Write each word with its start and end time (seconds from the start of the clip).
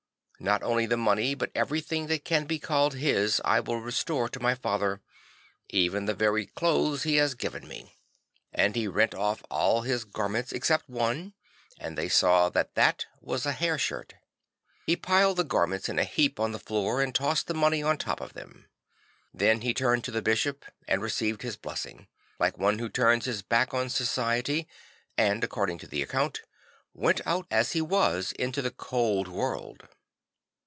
Not 0.43 0.63
only 0.63 0.87
the 0.87 0.97
money 0.97 1.35
but 1.35 1.51
everything 1.53 2.07
that 2.07 2.25
can 2.25 2.45
be 2.47 2.57
called 2.57 2.95
his 2.95 3.39
I 3.45 3.59
will 3.59 3.77
restore 3.79 4.27
to 4.29 4.39
my 4.39 4.55
father, 4.55 4.99
even 5.69 6.05
the 6.07 6.15
very 6.15 6.47
clothes 6.47 7.03
he 7.03 7.17
has 7.17 7.35
given 7.35 7.67
me." 7.67 7.93
And 8.51 8.75
he 8.75 8.87
rent 8.87 9.13
off 9.13 9.43
all 9.51 9.81
his 9.81 10.03
ga.rments 10.03 10.51
except 10.51 10.89
one; 10.89 11.35
and 11.77 11.95
they 11.95 12.09
saw 12.09 12.49
that 12.49 12.73
that 12.73 13.05
was 13.19 13.45
a 13.45 13.51
hair 13.51 13.77
shirt. 13.77 14.15
He 14.87 14.95
piled 14.95 15.37
the 15.37 15.43
garments 15.43 15.87
in 15.89 15.99
a 15.99 16.03
heap 16.03 16.39
on 16.39 16.53
the 16.53 16.57
floor 16.59 17.03
and 17.03 17.13
tossed 17.13 17.45
the 17.45 17.53
money 17.53 17.83
on 17.83 17.99
top 17.99 18.19
of 18.19 18.33
Ulem. 18.33 18.65
Then 19.31 19.61
he 19.61 19.75
turned 19.75 20.03
to 20.05 20.11
the 20.11 20.23
bishop, 20.23 20.65
and 20.87 21.03
received 21.03 21.43
his 21.43 21.55
blessing, 21.55 22.07
like 22.39 22.57
one 22.57 22.79
who 22.79 22.89
turns 22.89 23.25
his 23.25 23.43
back 23.43 23.75
on 23.75 23.89
society; 23.89 24.67
and, 25.19 25.43
according 25.43 25.77
to 25.77 25.87
the 25.87 26.01
account, 26.01 26.41
went 26.95 27.21
out 27.27 27.45
as 27.51 27.73
he 27.73 27.81
was 27.83 28.31
into 28.31 28.63
the 28.63 28.71
cold 28.71 29.27
world. 29.27 29.87